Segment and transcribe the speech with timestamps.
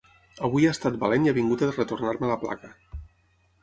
[0.47, 2.77] Avui ha estat valent i ha vingut a retornar-me la placa.